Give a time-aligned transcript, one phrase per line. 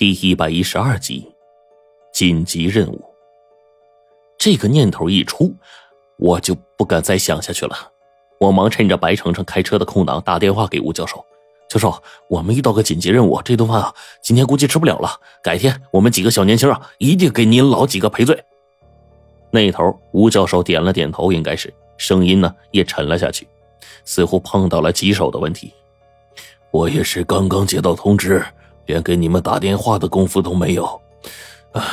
[0.00, 1.30] 第一百一十二集，
[2.10, 3.04] 紧急任务。
[4.38, 5.54] 这个念头一出，
[6.16, 7.76] 我就不敢再想下去了。
[8.38, 11.22] 我忙趁着白程程开车的空档打电话给吴教授
[11.68, 15.20] ：“教授，我们遇到个紧急任务，这顿饭啊，今天估计吃不了了。
[15.42, 18.42] 改天我们几个小年轻啊，一定给您老几个赔罪。”
[19.52, 23.46] 那头吴教授点了点头，应该是声音呢也沉了下去，
[24.06, 25.74] 似乎碰到了棘手的问题。
[26.70, 28.42] 我也是刚刚接到通知。
[28.90, 31.00] 连给你们打电话的功夫都没有，
[31.70, 31.84] 啊！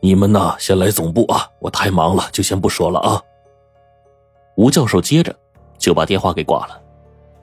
[0.00, 1.48] 你们呢，先来总部啊！
[1.58, 3.22] 我太忙了，就先不说了啊。
[4.56, 5.34] 吴教授接着
[5.78, 6.78] 就把电话给挂了。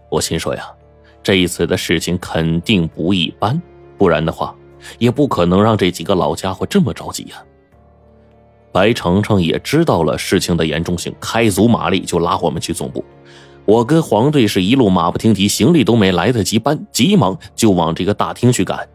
[0.07, 0.71] 我心说呀，
[1.23, 3.59] 这一次的事情肯定不一般，
[3.97, 4.53] 不然的话，
[4.99, 7.43] 也不可能让这几个老家伙这么着急呀。
[8.71, 13.03] 白程程也知道了事情的严重性，开足马力就拉我们去总部。
[13.65, 18.87] 我跟黄队是一路马不停蹄，行李都没来得及搬，急忙就往这个大厅去赶。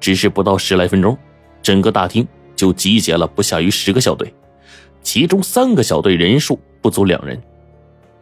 [0.00, 1.16] 只是不到十来分钟，
[1.62, 4.34] 整个大厅就集结了不下于十个小队，
[5.02, 7.40] 其中三个小队人数不足两人。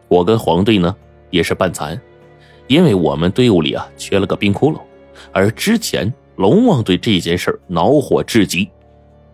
[0.09, 0.95] 我跟黄队呢
[1.29, 1.99] 也是半残，
[2.67, 4.79] 因为我们队伍里啊缺了个冰窟窿，
[5.31, 8.69] 而之前龙王对这件事恼火至极，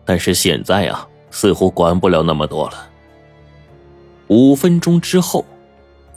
[0.05, 2.89] 但是现在啊似乎管不了那么多了。
[4.27, 5.43] 五分钟之后。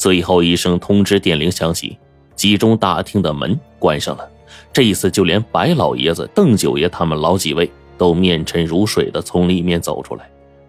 [0.00, 1.98] 最后一声通知电铃响起，
[2.34, 4.26] 集中大厅的门关上了。
[4.72, 10.26] 这一次，就连白老爷子、邓九爷他们老几位都面沉如水的从里面走出来，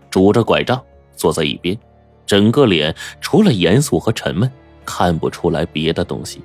[0.09, 0.81] 拄着拐杖
[1.15, 1.77] 坐在一边，
[2.25, 4.51] 整个脸除了严肃和沉闷，
[4.83, 6.41] 看不出来别的东西。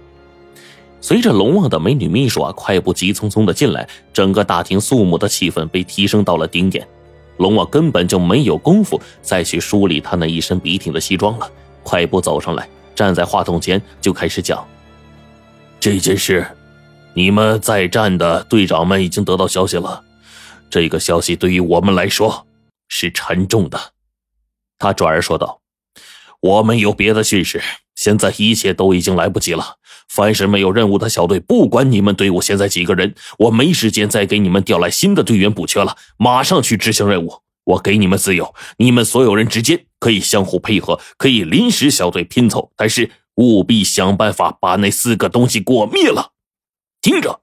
[1.01, 6.87] 随着龙王的美女秘书啊快步急匆匆的进来，整个大厅肃穆的气氛被提升到了顶点。
[7.39, 11.51] 龙王根本就没有功夫再去梳理他那一身笔挺的西装了，
[11.83, 12.69] 快步走上来。
[12.97, 14.66] 站在话筒前就开始讲
[15.78, 16.44] 这件事，
[17.14, 20.02] 你们在站的队长们已经得到消息了。
[20.69, 22.47] 这个消息对于我们来说
[22.89, 23.78] 是沉重的。
[24.78, 25.61] 他转而说道
[26.40, 27.62] ：“我们有别的训示，
[27.95, 29.77] 现在一切都已经来不及了。
[30.08, 37.42] 凡是没有任务的小队，不管你们队伍现在几个人，我没时间再给你们调来新的队员补缺了，马上去执行任务。
[37.67, 46.33] 我给你们自由，你们所有人之间。”可以相互配合，可以临时小队拼凑，但是务必想办法把那四个东西给我灭了。
[47.01, 47.41] 听着，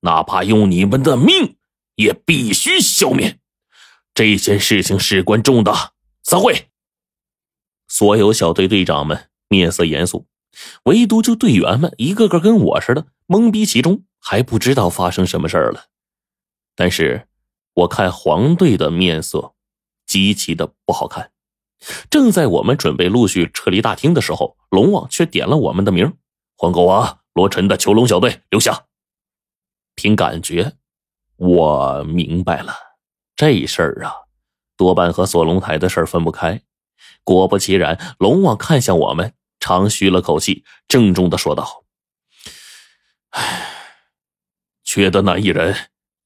[0.00, 1.56] 哪怕用你们的命，
[1.94, 3.38] 也必须消灭。
[4.12, 5.92] 这件事情事关重大。
[6.24, 6.68] 散会。
[7.86, 10.26] 所有小队队长们面色严肃，
[10.82, 15.86] 唯独就队员们一个个跟我似的懵逼其中，还不知道发生什么事儿了。
[16.74, 17.28] 但是，
[17.74, 19.53] 我看黄队的面色
[20.14, 21.32] 极其的不好看。
[22.08, 26.16] 正在我们准备陆续撤离大厅的时候，龙王却点了我们的名
[26.56, 28.84] ：“黄狗啊，罗晨的囚龙小队留下。”
[29.96, 30.74] 凭感觉，
[31.34, 32.72] 我明白了，
[33.34, 34.14] 这事儿啊，
[34.76, 36.62] 多半和锁龙台的事儿分不开。
[37.24, 41.84] 果不其然，龙王看向我们，长吁了口气，郑重的说道
[43.34, 43.68] ：“唉，
[44.84, 45.74] 缺的那一人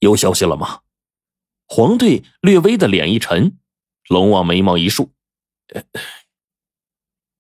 [0.00, 0.80] 有消息了吗？”
[1.66, 3.58] 黄队略微的脸一沉，
[4.08, 5.10] 龙王眉毛一竖。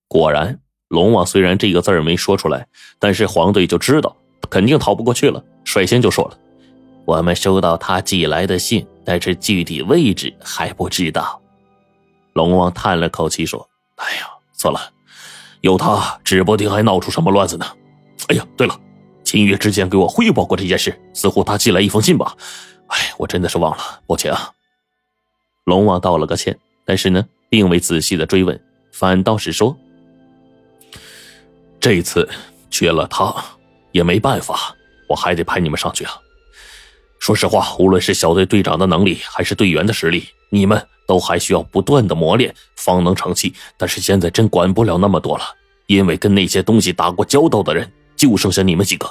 [0.06, 2.66] 果然，龙王虽然这个字儿没说出来，
[2.98, 4.16] 但是黄队就知道
[4.50, 6.38] 肯定逃不过去了，率先就说了
[7.06, 11.40] ：“我们收到他寄来的信，但是具体位置还不知道。”
[12.34, 14.92] 龙王叹了口气说：“哎呀，算了，
[15.62, 17.66] 有他，指不定还闹出什么乱子呢。
[18.28, 18.78] 哎呀，对了，
[19.24, 22.36] 秦月之前给我汇报过这件事，似乎他寄来一封信吧？
[22.88, 24.52] 哎，我真的是忘了，抱歉啊。”
[25.68, 27.24] 龙王道了个歉，但是呢。
[27.50, 28.60] 并未仔细的追问，
[28.92, 29.74] 反倒是说
[31.80, 32.28] ：“这次
[32.70, 33.34] 缺了他
[33.90, 34.76] 也没办法，
[35.08, 36.12] 我还得派你们上去啊。
[37.18, 43.54] 说实话，无论是小队队长的能力，还是队员的实力，你们都还需要不断的磨练，方能成器。
[43.78, 45.44] 但是现在真管不了那么多了，
[45.86, 49.10] 因为跟那些东西打过交道的人就剩下你们几个，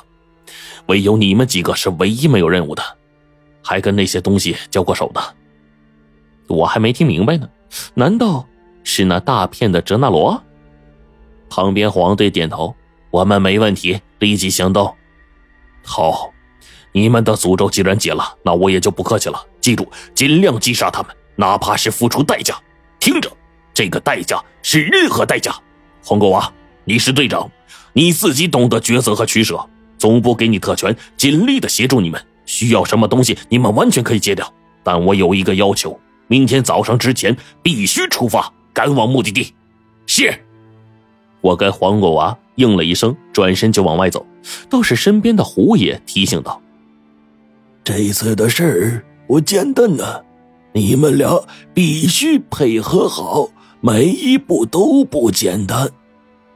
[0.86, 2.84] 唯有你们几个是唯一没有任务的，
[3.64, 5.36] 还跟那些东西交过手的。
[6.48, 7.50] 我还没听明白呢。”
[7.94, 8.48] 难道
[8.84, 10.42] 是那大片的哲那罗？
[11.50, 12.76] 旁边黄队点头，
[13.12, 14.94] 我们没问题，立即行动。
[15.84, 16.32] 好，
[16.92, 19.42] 你们的诅咒既然解了，那我也就不客气了。
[19.62, 22.56] 记住，尽量击杀他们，哪怕是付出代价。
[23.00, 23.32] 听着，
[23.74, 25.54] 这个代价是任何代价。
[26.04, 26.52] 黄狗娃，
[26.86, 27.50] 你是队长，
[27.94, 29.60] 你自己懂得抉择和取舍。
[29.98, 32.24] 总部给你特权，尽力的协助你们。
[32.46, 34.54] 需要什么东西，你们完全可以戒掉。
[34.84, 36.00] 但我有一个要求。
[36.28, 39.54] 明天早上之前必须出发，赶往目的地。
[40.06, 40.34] 是，
[41.42, 44.26] 我跟黄狗娃应了一声，转身就往外走。
[44.70, 46.62] 倒是身边的胡爷提醒道
[47.84, 50.24] ：“这次的事儿不简单呢，
[50.74, 53.50] 你们俩必须配合好，
[53.82, 55.90] 每一步都不简单。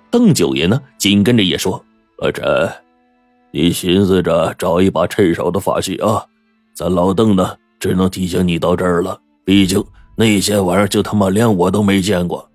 [0.09, 1.83] 邓九爷呢，紧跟着也说
[2.19, 2.69] ：“阿陈，
[3.51, 6.25] 你寻思着找一把趁手的法器啊！
[6.73, 9.19] 咱老邓呢，只能提醒你到这儿了。
[9.43, 9.83] 毕竟
[10.15, 12.47] 那些玩意儿，就他妈连我都没见过。”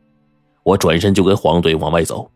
[0.62, 2.28] 我转身就跟黄队往外走，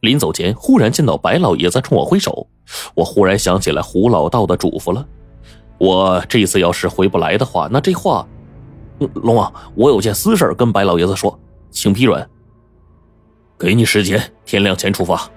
[0.00, 2.46] 临走前忽然见到白老爷子冲我挥手，
[2.94, 5.06] 我忽然想起来胡老道的嘱咐了。
[5.76, 8.26] 我这次要是回不来的话，那这话，
[9.14, 11.38] 龙王，我有件私事跟白老爷子说，
[11.70, 12.26] 请批准。
[13.58, 15.30] 给你时间，天亮前出发。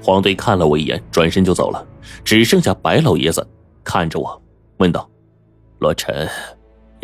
[0.00, 1.84] 黄队看了我一眼，转身就走了，
[2.22, 3.44] 只剩下白老爷子
[3.82, 4.40] 看着我，
[4.76, 5.10] 问道
[5.80, 6.28] ：“罗晨，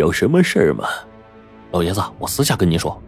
[0.00, 0.88] 有什么事吗？”
[1.72, 3.00] 老爷子，我私下跟您说。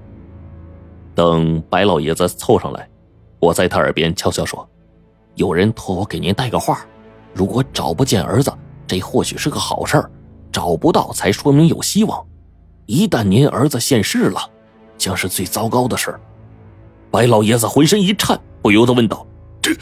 [1.14, 2.88] 等白老爷子凑上来，
[3.40, 4.68] 我在他耳边悄悄说
[5.34, 6.86] ：“有人托我给您带个话，
[7.34, 8.52] 如果找不见儿子。”
[8.86, 10.10] 这或许是个好事儿，
[10.52, 12.26] 找不到才说明有希望。
[12.84, 14.38] 一旦您儿子现世了，
[14.98, 16.20] 将是最糟糕的事儿。
[17.10, 19.26] 白老爷子浑身一颤，不由得问道
[19.62, 19.74] ：“这，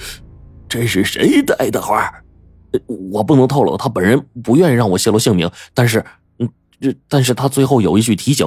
[0.68, 2.12] 这是谁带的话？
[3.10, 5.50] 我不能透露，他本人不愿意让我泄露姓名。
[5.74, 6.04] 但是，
[6.80, 8.46] 这，但是他最后有一句提醒。”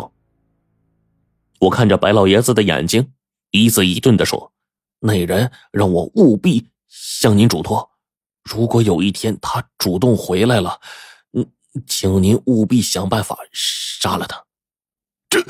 [1.62, 3.14] 我看着白老爷子的眼睛，
[3.52, 4.52] 一字一顿的说
[5.00, 7.92] ：“那人让我务必向您嘱托。”
[8.44, 10.82] 如果有一天他主动回来了，
[11.32, 11.50] 嗯，
[11.88, 14.44] 请您务必想办法杀了他。
[15.30, 15.42] 这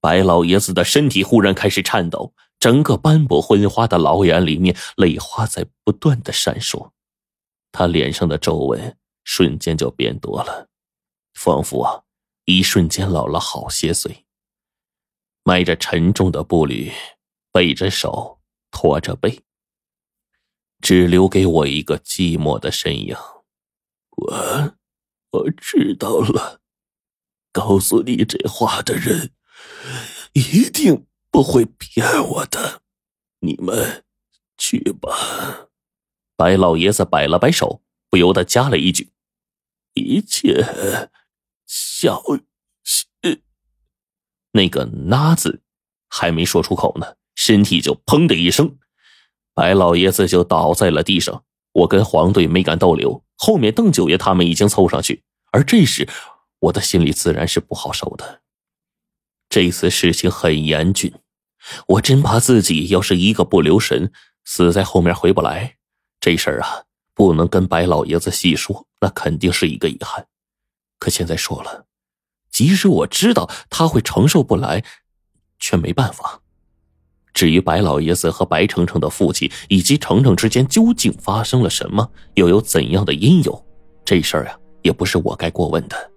[0.00, 6.90] 白老爷子的身体忽然开始颤抖，整个斑驳昏花的老眼里面泪花在不断的闪烁，
[7.72, 10.68] 他脸上的皱纹瞬间就变多了，
[11.34, 12.04] 仿佛啊，
[12.44, 14.24] 一瞬间老了好些岁。
[15.42, 16.90] 迈着沉重的步履，
[17.52, 18.40] 背着手，
[18.70, 19.42] 驼着背。
[20.80, 23.16] 只留给我一个寂寞的身影。
[24.10, 24.76] 我，
[25.30, 26.60] 我知道了。
[27.52, 29.32] 告诉你这话的人，
[30.32, 32.82] 一定不会骗我的。
[33.40, 34.04] 你们
[34.56, 35.68] 去吧。
[36.36, 39.12] 白老爷子摆了摆手，不由得加了一句
[39.94, 40.64] ：“一切
[41.66, 42.22] 小
[42.82, 43.42] 心。”
[44.52, 45.62] 那个“那”字
[46.08, 48.78] 还没说出口呢，身体就砰的一声。
[49.52, 56.08] 白老爷子就倒在了地上，我跟黄队没敢逗留，后面邓九爷他们已经凑上去，而这时
[56.60, 58.42] 我的心里自然是不好受的。
[59.48, 61.14] 这次事情很严峻，
[61.86, 64.12] 我真怕自己要是一个不留神
[64.44, 65.76] 死在后面回不来，
[66.20, 66.84] 这事儿啊
[67.14, 70.26] 不能跟白老爷子细说，那肯定是一个遗憾。
[71.04, 71.84] 可现在说了，
[72.50, 74.82] 即使我知道他会承受不来，
[75.58, 76.40] 却没办法。
[77.34, 83.66] 至于白老爷子和白程程的父亲以及程程之间究竟发生了什么，又有怎样的因由，
[84.02, 86.10] 这事儿啊，也不是我该过问的。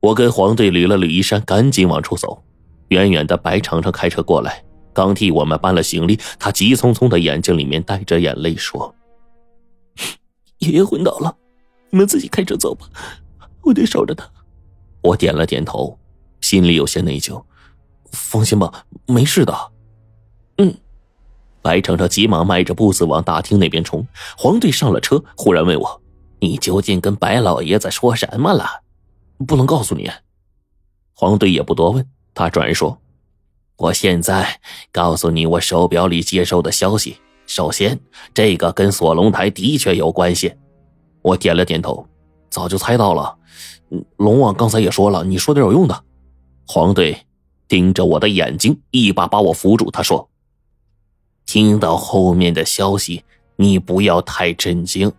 [0.00, 2.42] 我跟黄队捋了捋衣衫，赶紧往出走。
[2.88, 4.64] 远远的，白程程开车过来，
[4.94, 8.94] 刚替我们搬了行李，他急匆匆的眼睛里面带着眼泪说
[10.60, 11.36] ：“爷爷昏倒了，
[11.90, 12.88] 你们自己开车走吧，
[13.64, 14.28] 我得守着他。”
[15.02, 15.98] 我点了点头，
[16.40, 17.42] 心里有些内疚。
[18.12, 19.54] 放心吧，没事的。
[20.58, 20.74] 嗯，
[21.60, 24.06] 白程程急忙迈着步子往大厅那边冲。
[24.38, 26.00] 黄队上了车，忽然问我
[26.40, 28.64] ：“你究竟跟白老爷子说什么了？”
[29.46, 30.10] 不能告诉你。
[31.12, 32.96] 黄队也不多问，他转而说
[33.76, 34.60] ：“我现在
[34.92, 37.18] 告诉你我手表里接收的消息。
[37.46, 37.98] 首先，
[38.32, 40.54] 这个跟锁龙台的确有关系。”
[41.20, 42.06] 我点了点头，
[42.48, 43.36] 早就猜到了。
[44.16, 46.04] 龙王刚才也说了，你说点有用的。
[46.66, 47.26] 黄队
[47.68, 50.28] 盯着我的眼睛，一把把我扶住，他说。
[51.46, 53.24] 听到后面的消息，
[53.56, 55.12] 你不要太震惊。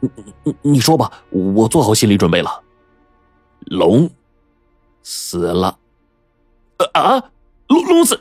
[0.00, 0.10] 你
[0.44, 2.62] 你你说吧，我做好心理准备了。
[3.66, 4.08] 龙
[5.02, 5.78] 死了。
[6.92, 7.18] 啊！
[7.68, 8.20] 龙龙死！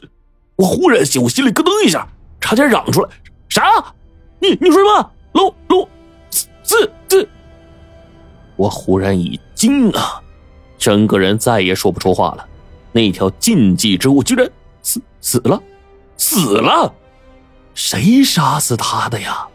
[0.56, 2.08] 我忽然心，我心里咯噔一下，
[2.40, 3.10] 差点嚷出来。
[3.50, 3.62] 啥？
[4.40, 5.12] 你你说什么？
[5.34, 5.90] 龙龙
[6.32, 7.30] 死死死！
[8.56, 10.22] 我忽然一惊啊，
[10.78, 12.48] 整个人再也说不出话了。
[12.92, 14.50] 那条禁忌之物居然
[14.82, 15.62] 死死了。
[16.18, 16.94] 死了，
[17.74, 19.48] 谁杀死他的呀？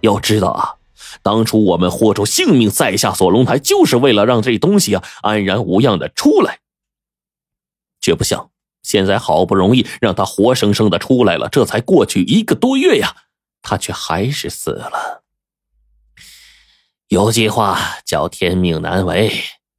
[0.00, 0.74] 要知道啊，
[1.22, 4.26] 当初我们豁出性命在下锁龙台，就是为了。
[4.26, 6.58] 让这东西啊安然无恙的出来。
[8.00, 8.50] 却不想
[8.82, 13.14] 现在好不容易让他活生生的出来了，这才过去一个多月呀，
[13.62, 15.22] 他却还是死了。
[17.10, 19.32] 有句话叫“天命难违”，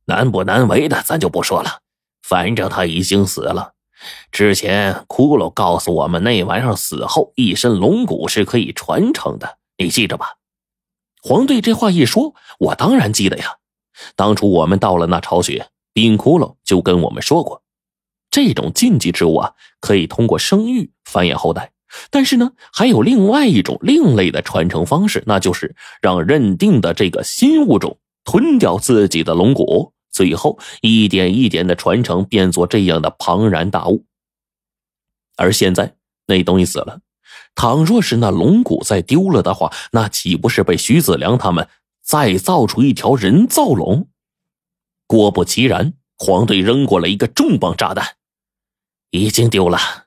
[0.03, 1.79] 难不难违的咱就不说了，
[2.21, 3.71] 反正他已经死了。
[4.33, 10.33] 之前骷髅告诉我们，那玩意儿死后一身龙骨是可以传承的，你记着吧。
[11.21, 13.55] 黄队这话一说，我当然记得呀。
[14.17, 17.63] 当初我们到了那巢穴，冰窟窿就跟我们说过，
[18.29, 21.71] 这种禁忌之物啊，可以通过生育繁衍后代。
[22.09, 34.05] 但是呢，还有另外一种另类的传承方式，那就是让认定的这个新物种吞掉自己的龙骨，最后一点一点的传承，变作这样的庞然大物。
[35.37, 35.95] 而现在
[36.27, 36.99] 那东西死了，
[37.55, 41.67] 倘若是那龙骨再丢了的话，那岂不是被徐子良他们
[42.03, 44.07] 再造出一条人造龙？
[45.07, 48.15] 果不其然，黄队扔过来一个重磅炸弹，
[49.09, 50.00] 已经丢了。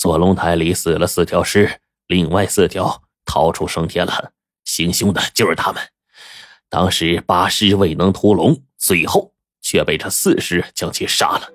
[0.00, 1.68] 锁龙台里死了四条尸，
[2.06, 4.30] 另外四条逃出升天了。
[4.64, 5.82] 行凶的就是他们。
[6.70, 11.48] 当时八尸未能屠龙，最后却被这四尸将其杀了。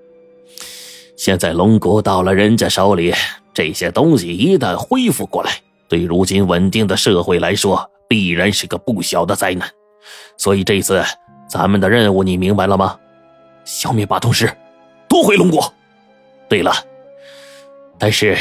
[1.16, 3.14] 现在龙骨到了人家手里，
[3.54, 9.72] 这些东西一旦恢复过来，对如今稳定的社会来说，必然是个不小的灾难。
[10.38, 11.02] 所以这次
[11.48, 13.00] 咱们的任务，你明白了吗？
[13.64, 14.54] 消灭八通师，
[15.08, 15.64] 夺回龙骨。
[16.50, 16.74] 对了。
[17.98, 18.38] 但是，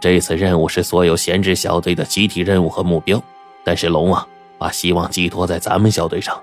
[0.00, 3.22] 这次任务是所有闲置小队的集体任务和目标。
[3.64, 4.26] 但是龙啊，
[4.58, 6.40] 把希望寄托在咱们小队上，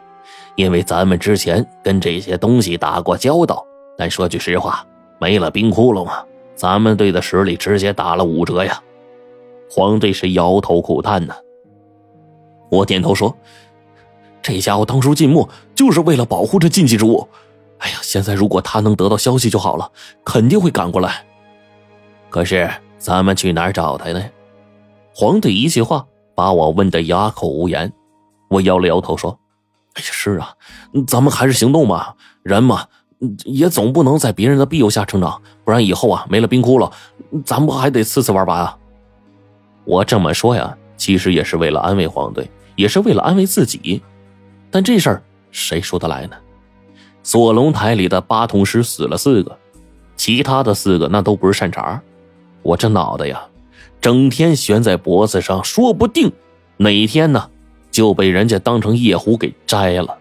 [0.56, 3.66] 因为咱们之前跟这些东西打过交道。
[3.98, 4.86] 但说句实话，
[5.20, 6.24] 没了冰窟窿啊，
[6.56, 8.82] 咱们队的实力直接打了五折呀。
[9.70, 11.36] 黄队是摇头苦叹呢。
[12.70, 13.36] 我点头说
[14.42, 17.28] ：“这家伙当初进墓就是为了保护这禁忌之物。
[17.80, 19.92] 哎呀，现在如果他能得到消息就好了，
[20.24, 21.25] 肯定会赶过来。”
[22.29, 24.24] 可是咱们去哪儿找他呢？
[25.13, 26.05] 黄队一句话
[26.36, 27.91] 把我问得哑口无言。
[28.50, 29.38] 我摇了摇头说
[29.93, 30.53] ：“哎呀，是啊，
[31.07, 32.15] 咱们还是行动吧。
[32.43, 32.86] 人嘛，
[33.45, 36.91] 也总不能在别人的庇佑下成长，不然以后啊没了冰窟窿，
[37.43, 38.77] 咱不还得次次玩完啊？”
[39.86, 44.01] 我这么说呀，其实也是为了安慰黄队，也是为了安慰自己。
[44.71, 46.36] 但这事儿谁说得来呢？
[47.21, 49.57] 锁龙台里的八通师死了四个，
[50.15, 52.01] 其他的四个那都不是善茬。
[52.62, 53.48] 我这脑袋呀，
[54.01, 56.32] 整天悬在脖子上，说不定
[56.78, 57.50] 哪天呢
[57.92, 60.18] 就被人家当成夜壶给摘了。